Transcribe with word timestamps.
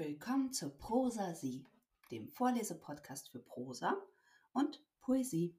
Willkommen 0.00 0.50
zur 0.50 0.70
Prosa 0.78 1.34
Sie, 1.34 1.66
dem 2.10 2.26
Vorlesepodcast 2.26 3.28
für 3.28 3.38
Prosa 3.38 3.98
und 4.54 4.82
Poesie. 5.02 5.54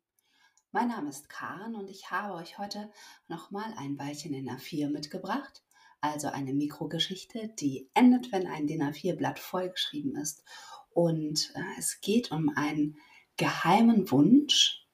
Mein 0.71 0.87
Name 0.87 1.09
ist 1.09 1.29
Karen 1.29 1.75
und 1.75 1.87
ich 1.87 2.09
habe 2.09 2.33
euch 2.33 2.57
heute 2.57 2.91
nochmal 3.27 3.71
ein 3.77 3.99
Weilchen 3.99 4.33
in 4.33 4.49
A4 4.49 4.89
mitgebracht, 4.89 5.61
also 6.01 6.27
eine 6.27 6.55
Mikrogeschichte, 6.55 7.49
die 7.59 7.91
endet, 7.93 8.31
wenn 8.31 8.47
ein 8.47 8.65
DIN 8.65 8.81
A4-Blatt 8.81 9.37
vollgeschrieben 9.37 10.15
ist. 10.15 10.43
Und 10.89 11.53
äh, 11.53 11.77
es 11.77 12.01
geht 12.01 12.31
um 12.31 12.49
einen 12.49 12.97
geheimen 13.37 14.09
Wunsch, 14.09 14.87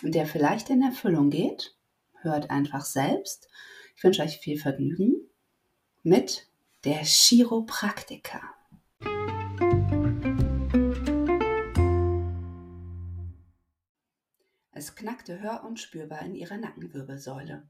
der 0.00 0.24
vielleicht 0.24 0.70
in 0.70 0.80
Erfüllung 0.80 1.28
geht. 1.28 1.76
Hört 2.22 2.48
einfach 2.48 2.86
selbst. 2.86 3.46
Ich 3.94 4.02
wünsche 4.02 4.22
euch 4.22 4.38
viel 4.38 4.58
Vergnügen 4.58 5.16
mit 6.02 6.48
der 6.84 7.02
Chiropraktiker. 7.02 8.42
Es 14.76 14.94
knackte 14.94 15.40
hör- 15.40 15.64
und 15.64 15.80
spürbar 15.80 16.20
in 16.22 16.34
ihrer 16.34 16.58
Nackenwirbelsäule. 16.58 17.66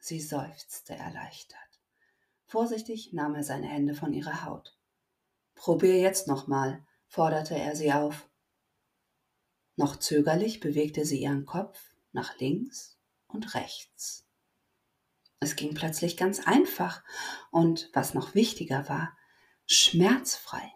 Sie 0.00 0.20
seufzte 0.20 0.94
erleichtert. 0.94 1.58
Vorsichtig 2.46 3.12
nahm 3.12 3.34
er 3.34 3.42
seine 3.42 3.66
Hände 3.66 3.94
von 3.94 4.12
ihrer 4.12 4.44
Haut. 4.44 4.78
Probier 5.56 5.98
jetzt 5.98 6.28
nochmal, 6.28 6.86
forderte 7.08 7.56
er 7.56 7.74
sie 7.74 7.92
auf. 7.92 8.28
Noch 9.74 9.96
zögerlich 9.96 10.60
bewegte 10.60 11.04
sie 11.04 11.20
ihren 11.20 11.44
Kopf 11.44 11.92
nach 12.12 12.38
links 12.38 12.98
und 13.26 13.56
rechts. 13.56 14.24
Es 15.40 15.56
ging 15.56 15.74
plötzlich 15.74 16.16
ganz 16.16 16.46
einfach 16.46 17.02
und, 17.50 17.90
was 17.94 18.14
noch 18.14 18.36
wichtiger 18.36 18.88
war, 18.88 19.17
schmerzfrei. 19.68 20.72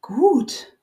Gut. 0.00 0.76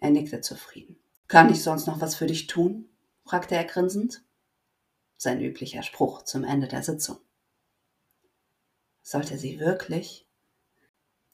Er 0.00 0.10
nickte 0.10 0.40
zufrieden. 0.40 0.98
Kann 1.28 1.50
ich 1.50 1.62
sonst 1.62 1.86
noch 1.86 2.00
was 2.00 2.16
für 2.16 2.26
dich 2.26 2.46
tun? 2.46 2.90
fragte 3.24 3.54
er 3.54 3.64
grinsend. 3.64 4.22
Sein 5.16 5.40
üblicher 5.40 5.82
Spruch 5.82 6.22
zum 6.22 6.44
Ende 6.44 6.68
der 6.68 6.82
Sitzung. 6.82 7.18
Sollte 9.02 9.38
sie 9.38 9.60
wirklich? 9.60 10.28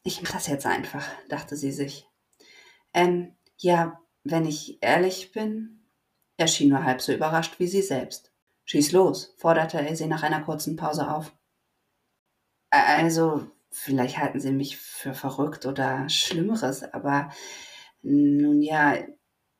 Ich 0.03 0.23
mach 0.23 0.33
das 0.33 0.47
jetzt 0.47 0.67
einfach, 0.67 1.09
dachte 1.29 1.57
sie 1.57 1.73
sich. 1.73 2.07
Ähm, 2.95 3.37
ja, 3.57 4.01
wenn 4.23 4.47
ich 4.47 4.83
ehrlich 4.83 5.33
bin. 5.33 5.87
Er 6.37 6.47
schien 6.47 6.69
nur 6.69 6.85
halb 6.85 7.01
so 7.01 7.13
überrascht 7.13 7.59
wie 7.59 7.67
sie 7.67 7.83
selbst. 7.83 8.33
Schieß 8.67 8.93
los, 8.93 9.35
forderte 9.37 9.81
er 9.81 9.97
sie 9.97 10.07
nach 10.07 10.23
einer 10.23 10.43
kurzen 10.43 10.77
Pause 10.77 11.11
auf. 11.11 11.33
Also, 12.71 13.51
vielleicht 13.71 14.19
halten 14.19 14.41
Sie 14.41 14.53
mich 14.53 14.77
für 14.77 15.15
verrückt 15.15 15.67
oder 15.67 16.09
Schlimmeres, 16.09 16.83
aber 16.83 17.31
nun 18.03 18.63
ja, 18.63 18.97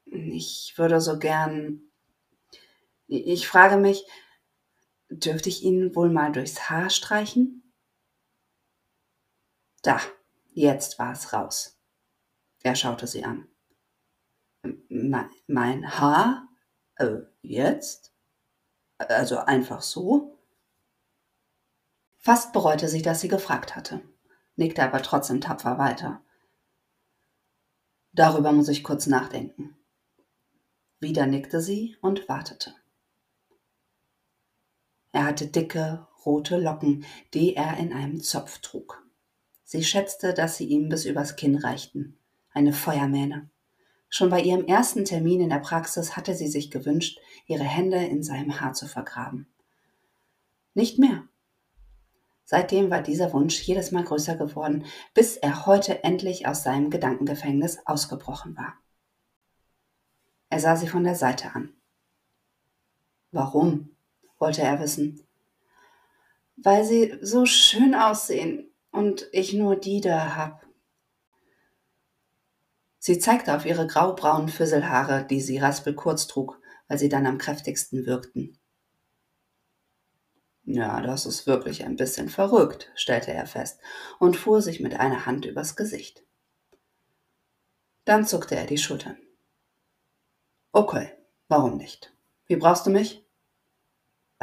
ich 0.07 0.75
würde 0.77 1.01
so 1.01 1.19
gern. 1.19 1.83
Ich 3.07 3.49
frage 3.49 3.77
mich, 3.77 4.07
dürfte 5.09 5.49
ich 5.49 5.63
Ihnen 5.63 5.95
wohl 5.95 6.11
mal 6.11 6.33
durchs 6.33 6.71
Haar 6.71 6.91
streichen? 6.91 7.73
Da, 9.83 10.01
jetzt 10.53 10.99
war 10.99 11.13
es 11.13 11.33
raus. 11.33 11.81
Er 12.63 12.77
schaute 12.77 13.07
sie 13.07 13.25
an. 13.25 13.49
Mein 14.89 15.99
Haar? 15.99 16.49
Äh, 16.97 17.21
jetzt? 17.43 18.13
Also 18.99 19.39
einfach 19.39 19.81
so? 19.81 20.40
Fast 22.21 22.53
bereute 22.53 22.89
sie, 22.89 23.01
dass 23.01 23.23
sie 23.23 23.29
gefragt 23.29 23.75
hatte, 23.75 24.03
nickte 24.55 24.83
aber 24.83 25.03
trotzdem 25.03 25.41
tapfer 25.41 25.79
weiter. 25.79 26.23
Darüber 28.13 28.53
muss 28.53 28.69
ich 28.69 28.85
kurz 28.85 29.07
nachdenken. 29.07 29.77
Wieder 30.99 31.27
nickte 31.27 31.63
sie 31.63 31.97
und 32.03 32.29
wartete. 32.29 32.75
Er 35.13 35.25
hatte 35.25 35.47
dicke, 35.47 36.07
rote 36.27 36.59
Locken, 36.59 37.07
die 37.33 37.57
er 37.57 37.79
in 37.79 37.93
einem 37.93 38.21
Zopf 38.21 38.59
trug. 38.59 39.03
Sie 39.65 39.83
schätzte, 39.83 40.35
dass 40.35 40.59
sie 40.59 40.67
ihm 40.67 40.91
bis 40.91 41.07
übers 41.07 41.37
Kinn 41.37 41.57
reichten. 41.57 42.19
Eine 42.53 42.75
Feuermähne. 42.75 43.49
Schon 44.11 44.29
bei 44.29 44.43
ihrem 44.43 44.67
ersten 44.67 45.05
Termin 45.05 45.41
in 45.41 45.49
der 45.49 45.61
Praxis 45.61 46.17
hatte 46.17 46.35
sie 46.35 46.49
sich 46.49 46.71
gewünscht, 46.71 47.19
ihre 47.47 47.65
Hände 47.65 48.05
in 48.05 48.23
seinem 48.23 48.61
Haar 48.61 48.75
zu 48.75 48.87
vergraben. 48.87 49.47
Nicht 50.75 50.99
mehr. 50.99 51.25
Seitdem 52.51 52.91
war 52.91 53.01
dieser 53.01 53.33
Wunsch 53.33 53.63
jedes 53.63 53.93
Mal 53.93 54.03
größer 54.03 54.35
geworden, 54.35 54.85
bis 55.15 55.37
er 55.37 55.67
heute 55.67 56.03
endlich 56.03 56.49
aus 56.49 56.65
seinem 56.65 56.91
Gedankengefängnis 56.91 57.79
ausgebrochen 57.87 58.57
war. 58.57 58.75
Er 60.49 60.59
sah 60.59 60.75
sie 60.75 60.89
von 60.89 61.05
der 61.05 61.15
Seite 61.15 61.55
an. 61.55 61.73
Warum? 63.31 63.95
wollte 64.41 64.63
er 64.63 64.81
wissen. 64.81 65.25
Weil 66.57 66.85
sie 66.85 67.17
so 67.23 67.47
schön 67.47 67.95
aussehen 67.95 68.69
und 68.91 69.29
ich 69.31 69.53
nur 69.53 69.77
die 69.77 70.01
da 70.01 70.35
hab, 70.35 70.67
Sie 72.99 73.21
zeigte 73.21 73.55
auf 73.55 73.65
ihre 73.65 73.87
graubraunen 73.87 74.49
Füsselhaare, 74.49 75.25
die 75.25 75.41
sie 75.41 75.59
raspelkurz 75.59 76.27
trug, 76.27 76.61
weil 76.89 76.99
sie 76.99 77.09
dann 77.09 77.27
am 77.27 77.39
kräftigsten 77.39 78.05
wirkten. 78.07 78.60
Ja, 80.65 81.01
das 81.01 81.27
ist 81.27 81.47
wirklich 81.47 81.85
ein 81.85 81.97
bisschen 81.97 82.29
verrückt, 82.29 82.91
stellte 82.95 83.33
er 83.33 83.47
fest 83.47 83.81
und 84.19 84.37
fuhr 84.37 84.63
sich 84.63 84.81
mit 84.81 84.95
einer 84.95 85.27
Hand 85.27 85.45
übers 85.45 85.75
Gesicht. 85.75 86.23
Dann 88.05 88.27
zuckte 88.27 88.57
er 88.57 88.67
die 88.67 88.79
Schultern. 88.79 89.17
Okay, 90.73 91.13
warum 91.49 91.77
nicht? 91.77 92.13
Wie 92.47 92.57
brauchst 92.57 92.87
du 92.87 92.91
mich? 92.91 93.25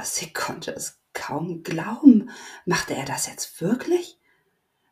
Sie 0.02 0.32
konnte 0.32 0.72
es 0.72 1.00
kaum 1.14 1.64
glauben. 1.64 2.30
Machte 2.66 2.94
er 2.94 3.06
das 3.06 3.28
jetzt 3.28 3.62
wirklich? 3.62 4.20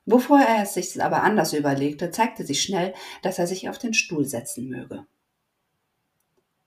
Bevor 0.06 0.40
er 0.40 0.64
es 0.64 0.76
sich 0.76 1.02
aber 1.02 1.24
anders 1.24 1.54
überlegte, 1.54 2.12
zeigte 2.12 2.46
sie 2.46 2.56
schnell, 2.56 2.94
dass 3.22 3.40
er 3.40 3.48
sich 3.48 3.70
auf 3.70 3.78
den 3.78 3.94
Stuhl 3.94 4.26
setzen 4.26 4.70
möge. 4.70 5.06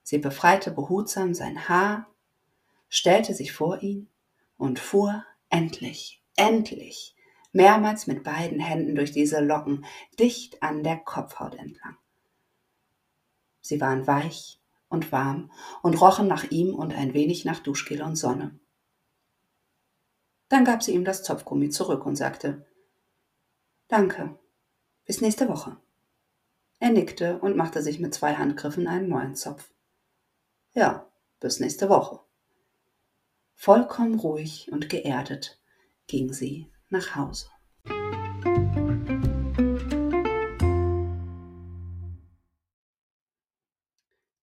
Sie 0.02 0.18
befreite 0.18 0.70
behutsam 0.70 1.34
sein 1.34 1.68
Haar, 1.68 2.08
stellte 2.88 3.34
sich 3.34 3.52
vor 3.52 3.82
ihn 3.82 4.08
und 4.58 4.78
fuhr 4.78 5.24
endlich, 5.48 6.22
endlich 6.36 7.16
mehrmals 7.52 8.06
mit 8.06 8.22
beiden 8.22 8.60
Händen 8.60 8.94
durch 8.94 9.12
diese 9.12 9.40
Locken 9.40 9.86
dicht 10.18 10.62
an 10.62 10.82
der 10.82 10.98
Kopfhaut 10.98 11.54
entlang. 11.54 11.96
Sie 13.62 13.80
waren 13.80 14.06
weich 14.06 14.60
und 14.88 15.12
warm 15.12 15.50
und 15.82 16.00
rochen 16.00 16.26
nach 16.26 16.44
ihm 16.50 16.74
und 16.74 16.94
ein 16.94 17.14
wenig 17.14 17.44
nach 17.44 17.60
Duschgel 17.60 18.02
und 18.02 18.16
Sonne. 18.16 18.58
Dann 20.48 20.64
gab 20.64 20.82
sie 20.82 20.92
ihm 20.92 21.04
das 21.04 21.22
Zopfgummi 21.22 21.70
zurück 21.70 22.06
und 22.06 22.16
sagte, 22.16 22.66
Danke. 23.88 24.38
Bis 25.04 25.22
nächste 25.22 25.48
Woche. 25.48 25.78
Er 26.80 26.90
nickte 26.90 27.38
und 27.38 27.56
machte 27.56 27.82
sich 27.82 27.98
mit 27.98 28.14
zwei 28.14 28.34
Handgriffen 28.34 28.86
einen 28.86 29.08
neuen 29.08 29.34
Zopf. 29.34 29.70
Ja, 30.74 31.06
bis 31.40 31.60
nächste 31.60 31.88
Woche. 31.88 32.20
Vollkommen 33.60 34.20
ruhig 34.20 34.70
und 34.70 34.88
geerdet 34.88 35.60
ging 36.06 36.32
sie 36.32 36.70
nach 36.90 37.16
Hause. 37.16 37.48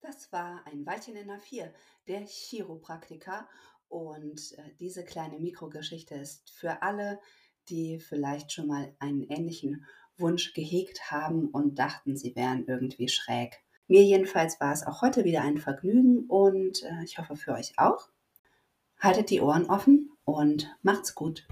Das 0.02 0.34
war 0.34 0.68
ein 0.68 0.86
Weilchen 0.86 1.16
in 1.16 1.32
A4, 1.32 1.72
der 2.10 2.26
Chiropraktiker. 2.26 3.48
Und 3.88 4.52
äh, 4.58 4.74
diese 4.82 5.06
kleine 5.06 5.40
Mikrogeschichte 5.40 6.16
ist 6.16 6.50
für 6.50 6.82
alle, 6.82 7.22
die 7.70 8.00
vielleicht 8.00 8.52
schon 8.52 8.68
mal 8.68 8.98
einen 9.00 9.24
ähnlichen 9.24 9.86
Wunsch 10.18 10.52
gehegt 10.52 11.10
haben 11.10 11.48
und 11.52 11.80
dachten, 11.80 12.18
sie 12.18 12.36
wären 12.36 12.66
irgendwie 12.68 13.08
schräg. 13.08 13.64
Mir 13.88 14.04
jedenfalls 14.04 14.60
war 14.60 14.74
es 14.74 14.86
auch 14.86 15.02
heute 15.02 15.24
wieder 15.24 15.42
ein 15.42 15.58
Vergnügen 15.58 16.26
und 16.28 16.84
äh, 16.84 17.06
ich 17.06 17.18
hoffe 17.18 17.38
für 17.38 17.54
euch 17.54 17.76
auch. 17.78 18.10
Haltet 19.00 19.30
die 19.30 19.42
Ohren 19.42 19.70
offen 19.70 20.12
und 20.26 20.76
macht's 20.82 21.16
gut. 21.16 21.48